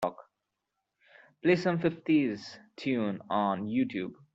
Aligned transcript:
play 1.43 1.55
some 1.55 1.77
fifties 1.77 2.57
tune 2.75 3.21
on 3.29 3.67
Youtube 3.67 4.13